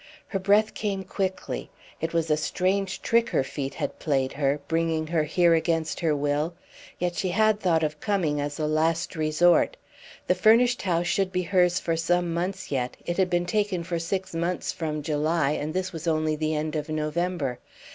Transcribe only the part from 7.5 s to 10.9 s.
thought of coming as a last resort. The furnished